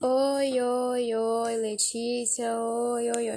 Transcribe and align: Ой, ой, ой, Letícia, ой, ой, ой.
Ой, 0.00 0.60
ой, 0.60 1.12
ой, 1.16 1.56
Letícia, 1.56 2.60
ой, 2.60 3.10
ой, 3.10 3.30
ой. 3.30 3.36